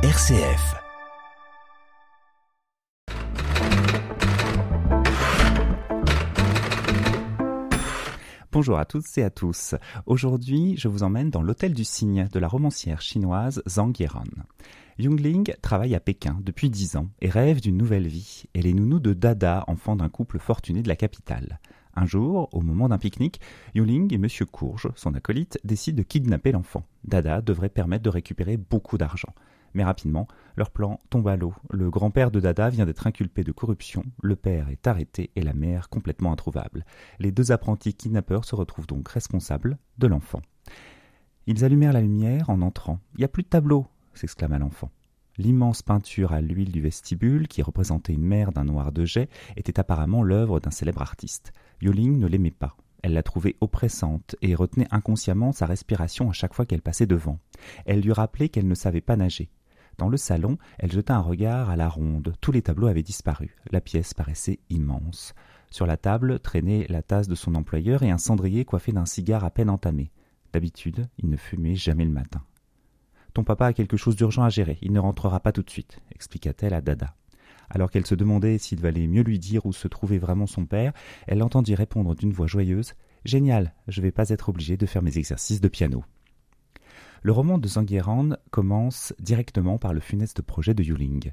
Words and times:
RCF. 0.00 0.76
Bonjour 8.52 8.78
à 8.78 8.84
toutes 8.84 9.18
et 9.18 9.24
à 9.24 9.30
tous. 9.30 9.74
Aujourd'hui, 10.06 10.76
je 10.76 10.86
vous 10.86 11.02
emmène 11.02 11.30
dans 11.30 11.42
l'hôtel 11.42 11.74
du 11.74 11.82
cygne 11.82 12.28
de 12.32 12.38
la 12.38 12.46
romancière 12.46 13.00
chinoise 13.02 13.60
Zhang 13.68 13.92
Yiran. 13.98 14.22
Yungling 15.00 15.52
travaille 15.62 15.96
à 15.96 16.00
Pékin 16.00 16.38
depuis 16.42 16.70
dix 16.70 16.94
ans 16.94 17.08
et 17.20 17.28
rêve 17.28 17.60
d'une 17.60 17.76
nouvelle 17.76 18.06
vie. 18.06 18.44
Elle 18.54 18.68
est 18.68 18.74
nounou 18.74 19.00
de 19.00 19.14
Dada, 19.14 19.64
enfant 19.66 19.96
d'un 19.96 20.08
couple 20.08 20.38
fortuné 20.38 20.82
de 20.82 20.88
la 20.88 20.96
capitale. 20.96 21.58
Un 21.96 22.06
jour, 22.06 22.48
au 22.52 22.60
moment 22.60 22.88
d'un 22.88 22.98
pique-nique, 22.98 23.40
Yuling 23.74 24.14
et 24.14 24.16
M. 24.16 24.28
Courge, 24.52 24.90
son 24.94 25.14
acolyte, 25.14 25.58
décident 25.64 25.96
de 25.98 26.02
kidnapper 26.04 26.52
l'enfant. 26.52 26.84
Dada 27.02 27.40
devrait 27.40 27.68
permettre 27.68 28.04
de 28.04 28.10
récupérer 28.10 28.56
beaucoup 28.56 28.96
d'argent. 28.96 29.34
Mais 29.78 29.84
rapidement, 29.84 30.26
leur 30.56 30.72
plan 30.72 30.98
tombe 31.08 31.28
à 31.28 31.36
l'eau. 31.36 31.54
Le 31.70 31.88
grand-père 31.88 32.32
de 32.32 32.40
Dada 32.40 32.68
vient 32.68 32.84
d'être 32.84 33.06
inculpé 33.06 33.44
de 33.44 33.52
corruption, 33.52 34.02
le 34.20 34.34
père 34.34 34.70
est 34.70 34.88
arrêté 34.88 35.30
et 35.36 35.42
la 35.42 35.54
mère 35.54 35.88
complètement 35.88 36.32
introuvable. 36.32 36.84
Les 37.20 37.30
deux 37.30 37.52
apprentis 37.52 37.94
kidnappeurs 37.94 38.44
se 38.44 38.56
retrouvent 38.56 38.88
donc 38.88 39.08
responsables 39.08 39.78
de 39.98 40.08
l'enfant. 40.08 40.42
Ils 41.46 41.64
allumèrent 41.64 41.92
la 41.92 42.00
lumière 42.00 42.50
en 42.50 42.60
entrant. 42.60 42.98
Il 43.14 43.18
n'y 43.18 43.24
a 43.24 43.28
plus 43.28 43.44
de 43.44 43.48
tableau 43.48 43.86
s'exclama 44.14 44.58
l'enfant. 44.58 44.90
L'immense 45.36 45.82
peinture 45.82 46.32
à 46.32 46.40
l'huile 46.40 46.72
du 46.72 46.80
vestibule, 46.80 47.46
qui 47.46 47.62
représentait 47.62 48.14
une 48.14 48.26
mer 48.26 48.50
d'un 48.50 48.64
noir 48.64 48.90
de 48.90 49.04
jet, 49.04 49.28
était 49.56 49.78
apparemment 49.78 50.24
l'œuvre 50.24 50.58
d'un 50.58 50.72
célèbre 50.72 51.02
artiste. 51.02 51.52
Yoling 51.82 52.18
ne 52.18 52.26
l'aimait 52.26 52.50
pas. 52.50 52.76
Elle 53.04 53.12
la 53.12 53.22
trouvait 53.22 53.54
oppressante 53.60 54.34
et 54.42 54.56
retenait 54.56 54.88
inconsciemment 54.90 55.52
sa 55.52 55.66
respiration 55.66 56.30
à 56.30 56.32
chaque 56.32 56.54
fois 56.54 56.66
qu'elle 56.66 56.82
passait 56.82 57.06
devant. 57.06 57.38
Elle 57.86 58.00
lui 58.00 58.12
rappelait 58.12 58.48
qu'elle 58.48 58.66
ne 58.66 58.74
savait 58.74 59.00
pas 59.00 59.14
nager. 59.14 59.52
Dans 59.98 60.08
le 60.08 60.16
salon, 60.16 60.58
elle 60.78 60.92
jeta 60.92 61.16
un 61.16 61.20
regard 61.20 61.70
à 61.70 61.76
la 61.76 61.88
ronde. 61.88 62.32
Tous 62.40 62.52
les 62.52 62.62
tableaux 62.62 62.86
avaient 62.86 63.02
disparu. 63.02 63.56
La 63.72 63.80
pièce 63.80 64.14
paraissait 64.14 64.60
immense. 64.70 65.34
Sur 65.70 65.86
la 65.86 65.96
table 65.96 66.38
traînait 66.38 66.86
la 66.88 67.02
tasse 67.02 67.26
de 67.26 67.34
son 67.34 67.56
employeur 67.56 68.04
et 68.04 68.10
un 68.10 68.18
cendrier 68.18 68.64
coiffé 68.64 68.92
d'un 68.92 69.06
cigare 69.06 69.44
à 69.44 69.50
peine 69.50 69.68
entamé. 69.68 70.12
D'habitude, 70.52 71.08
il 71.18 71.28
ne 71.28 71.36
fumait 71.36 71.74
jamais 71.74 72.04
le 72.04 72.12
matin. 72.12 72.42
Ton 73.34 73.42
papa 73.42 73.66
a 73.66 73.72
quelque 73.72 73.96
chose 73.96 74.16
d'urgent 74.16 74.44
à 74.44 74.48
gérer, 74.48 74.78
il 74.80 74.92
ne 74.92 75.00
rentrera 75.00 75.40
pas 75.40 75.52
tout 75.52 75.62
de 75.62 75.70
suite, 75.70 76.00
expliqua-t-elle 76.12 76.74
à 76.74 76.80
Dada. 76.80 77.14
Alors 77.68 77.90
qu'elle 77.90 78.06
se 78.06 78.14
demandait 78.14 78.56
s'il 78.56 78.80
valait 78.80 79.06
mieux 79.06 79.22
lui 79.22 79.38
dire 79.38 79.66
où 79.66 79.72
se 79.72 79.88
trouvait 79.88 80.18
vraiment 80.18 80.46
son 80.46 80.64
père, 80.64 80.92
elle 81.26 81.38
l'entendit 81.38 81.74
répondre 81.74 82.14
d'une 82.14 82.32
voix 82.32 82.46
joyeuse 82.46 82.94
Génial, 83.24 83.74
je 83.88 84.00
vais 84.00 84.12
pas 84.12 84.30
être 84.30 84.48
obligée 84.48 84.76
de 84.76 84.86
faire 84.86 85.02
mes 85.02 85.18
exercices 85.18 85.60
de 85.60 85.68
piano. 85.68 86.02
Le 87.22 87.32
roman 87.32 87.58
de 87.58 87.66
Zanguieran 87.66 88.30
commence 88.50 89.12
directement 89.18 89.78
par 89.78 89.92
le 89.92 90.00
funeste 90.00 90.40
projet 90.40 90.74
de 90.74 90.82
Yuling. 90.84 91.32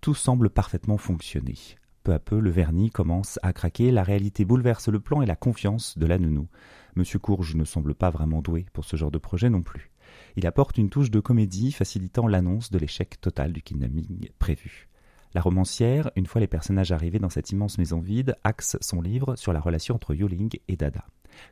Tout 0.00 0.14
semble 0.14 0.50
parfaitement 0.50 0.96
fonctionner. 0.96 1.56
Peu 2.04 2.14
à 2.14 2.18
peu, 2.18 2.40
le 2.40 2.50
vernis 2.50 2.90
commence 2.90 3.38
à 3.42 3.52
craquer, 3.52 3.90
la 3.90 4.02
réalité 4.02 4.44
bouleverse 4.44 4.88
le 4.88 5.00
plan 5.00 5.22
et 5.22 5.26
la 5.26 5.36
confiance 5.36 5.98
de 5.98 6.06
la 6.06 6.18
nounou. 6.18 6.48
Monsieur 6.94 7.18
Courge 7.18 7.54
ne 7.54 7.64
semble 7.64 7.94
pas 7.94 8.10
vraiment 8.10 8.40
doué 8.40 8.64
pour 8.72 8.84
ce 8.84 8.96
genre 8.96 9.10
de 9.10 9.18
projet 9.18 9.50
non 9.50 9.62
plus. 9.62 9.90
Il 10.36 10.46
apporte 10.46 10.78
une 10.78 10.88
touche 10.88 11.10
de 11.10 11.20
comédie 11.20 11.72
facilitant 11.72 12.28
l'annonce 12.28 12.70
de 12.70 12.78
l'échec 12.78 13.20
total 13.20 13.52
du 13.52 13.60
kidnapping 13.60 14.28
prévu. 14.38 14.88
La 15.34 15.42
romancière, 15.42 16.10
une 16.16 16.26
fois 16.26 16.40
les 16.40 16.46
personnages 16.46 16.92
arrivés 16.92 17.18
dans 17.18 17.28
cette 17.28 17.50
immense 17.50 17.76
maison 17.76 18.00
vide, 18.00 18.36
axe 18.42 18.78
son 18.80 19.02
livre 19.02 19.36
sur 19.36 19.52
la 19.52 19.60
relation 19.60 19.94
entre 19.94 20.14
Yoling 20.14 20.58
et 20.68 20.76
Dada. 20.76 21.04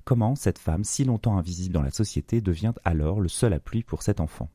Comment 0.05 0.35
cette 0.35 0.59
femme, 0.59 0.85
si 0.85 1.05
longtemps 1.05 1.37
invisible 1.37 1.75
dans 1.75 1.83
la 1.83 1.91
société, 1.91 2.41
devient 2.41 2.73
alors 2.85 3.21
le 3.21 3.29
seul 3.29 3.53
appui 3.53 3.83
pour 3.83 4.03
cet 4.03 4.21
enfant? 4.21 4.51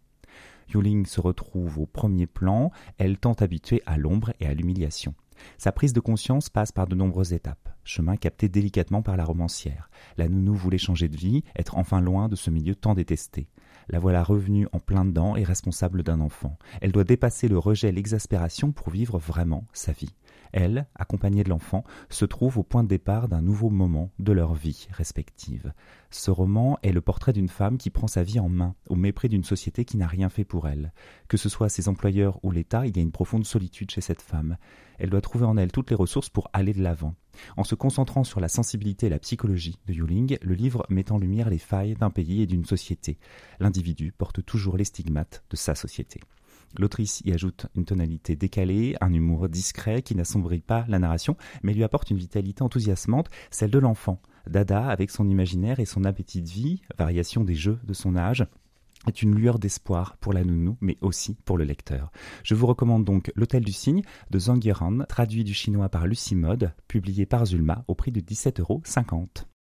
Yoling 0.74 1.06
se 1.06 1.20
retrouve 1.20 1.80
au 1.80 1.86
premier 1.86 2.28
plan, 2.28 2.72
elle 2.98 3.18
tente 3.18 3.42
habituée 3.42 3.82
à 3.86 3.98
l'ombre 3.98 4.34
et 4.40 4.46
à 4.46 4.54
l'humiliation. 4.54 5.16
Sa 5.58 5.72
prise 5.72 5.94
de 5.94 6.00
conscience 6.00 6.50
passe 6.50 6.72
par 6.72 6.88
de 6.88 6.96
nombreuses 6.96 7.34
étapes, 7.34 7.70
chemin 7.84 8.18
capté 8.18 8.50
délicatement 8.50 9.02
par 9.02 9.18
la 9.18 9.24
romancière. 9.24 9.90
La 10.18 10.28
nounou 10.28 10.54
voulait 10.54 10.78
changer 10.78 11.08
de 11.08 11.18
vie, 11.18 11.44
être 11.56 11.78
enfin 11.78 12.02
loin 12.02 12.28
de 12.28 12.36
ce 12.36 12.50
milieu 12.50 12.76
tant 12.76 12.94
détesté. 12.94 13.48
La 13.88 14.00
voilà 14.00 14.24
revenue 14.24 14.68
en 14.72 14.80
plein 14.80 15.06
dedans 15.06 15.36
et 15.36 15.44
responsable 15.44 16.04
d'un 16.04 16.20
enfant. 16.20 16.58
Elle 16.82 16.92
doit 16.92 17.04
dépasser 17.04 17.48
le 17.48 17.58
rejet 17.58 17.90
et 17.90 17.92
l'exaspération 17.92 18.72
pour 18.72 18.92
vivre 18.92 19.18
vraiment 19.18 19.66
sa 19.74 19.94
vie. 19.94 20.14
Elle, 20.52 20.88
accompagnée 20.96 21.44
de 21.44 21.50
l'enfant, 21.50 21.84
se 22.10 22.26
trouve 22.26 22.58
au 22.58 22.64
point 22.64 22.84
de 22.84 22.88
départ 22.88 23.28
d'un 23.28 23.42
nouveau 23.42 23.70
moment 23.70 24.12
de 24.20 24.32
leur 24.32 24.54
vie 24.54 24.88
respective. 24.92 25.74
Ce 26.10 26.32
roman 26.32 26.80
est 26.82 26.92
le 26.92 27.02
portrait 27.02 27.34
d'une 27.34 27.50
femme 27.50 27.78
qui 27.78 27.90
prend 27.90 28.08
sa 28.08 28.24
vie 28.24 28.40
en 28.40 28.50
main, 28.50 28.76
au 28.90 28.96
mépris 28.96 29.30
d'une 29.30 29.44
société 29.44 29.86
qui 29.86 29.98
n'a 29.98 30.08
rien 30.08 30.30
fait 30.30 30.44
pour 30.44 30.68
elle. 30.68 30.92
Que 31.28 31.38
ce 31.38 31.50
soit 31.50 31.70
ses 31.70 31.88
employeurs 31.88 32.40
ou 32.44 32.52
l'État, 32.52 32.88
il 32.88 32.96
y 32.96 33.00
a 33.00 33.04
une 33.04 33.12
profonde 33.12 33.46
solitude 33.46 33.92
chez 33.92 34.02
cette 34.02 34.22
femme. 34.22 34.58
Elle 34.98 35.12
doit 35.12 35.22
trouver 35.22 35.46
en 35.46 35.58
elle 35.58 35.72
toutes 35.72 35.92
les 35.92 35.96
ressources 35.96 36.30
pour 36.30 36.50
aller 36.54 36.74
de 36.74 36.82
l'avant. 36.82 37.16
En 37.58 37.64
se 37.64 37.76
concentrant 37.76 38.24
sur 38.24 38.40
la 38.40 38.48
sensibilité 38.50 39.06
et 39.06 39.10
la 39.10 39.20
psychologie 39.20 39.78
de 39.86 39.94
Yuling, 39.94 40.38
le 40.42 40.56
livre 40.56 40.86
met 40.90 41.12
en 41.12 41.18
lumière 41.18 41.50
les 41.50 41.58
failles 41.58 41.96
d'un 41.96 42.10
pays 42.10 42.42
et 42.42 42.48
d'une 42.48 42.66
société. 42.66 43.18
L'individu 43.60 44.12
porte 44.12 44.44
toujours 44.44 44.78
les 44.78 44.86
stigmates 44.86 45.44
de 45.50 45.56
sa 45.56 45.76
société. 45.76 46.20
L'autrice 46.78 47.22
y 47.26 47.32
ajoute 47.32 47.68
une 47.76 47.86
tonalité 47.86 48.36
décalée, 48.36 48.96
un 49.02 49.14
humour 49.14 49.50
discret 49.50 50.02
qui 50.02 50.16
n'assombrit 50.16 50.62
pas 50.62 50.86
la 50.88 51.00
narration, 51.00 51.36
mais 51.64 51.74
lui 51.74 51.84
apporte 51.84 52.12
une 52.12 52.18
vitalité 52.18 52.62
enthousiasmante, 52.62 53.30
celle 53.50 53.72
de 53.72 53.80
l'enfant. 53.80 54.22
Dada, 54.48 54.88
avec 54.88 55.12
son 55.12 55.28
imaginaire 55.30 55.80
et 55.80 55.86
son 55.86 56.06
appétit 56.06 56.42
de 56.42 56.50
vie, 56.50 56.82
variation 56.98 57.44
des 57.44 57.56
jeux 57.56 57.80
de 57.84 57.94
son 57.94 58.16
âge, 58.16 58.46
est 59.08 59.22
une 59.22 59.36
lueur 59.36 59.60
d'espoir 59.60 60.18
pour 60.18 60.34
la 60.34 60.44
nounou, 60.44 60.78
mais 60.82 60.98
aussi 61.02 61.38
pour 61.46 61.58
le 61.58 61.64
lecteur. 61.64 62.12
Je 62.44 62.56
vous 62.56 62.68
recommande 62.68 63.06
donc 63.06 63.32
L'Hôtel 63.36 63.64
du 63.64 63.72
Cygne 63.72 64.04
de 64.30 64.40
Zhang 64.40 64.64
Yiran, 64.64 65.00
traduit 65.08 65.44
du 65.44 65.54
chinois 65.54 65.90
par 65.90 66.06
Lucie 66.08 66.36
Mode, 66.36 66.74
publié 66.88 67.26
par 67.26 67.46
Zulma 67.46 67.84
au 67.88 67.96
prix 67.96 68.12
de 68.12 68.20
17,50 68.20 68.62
euros. 68.62 68.82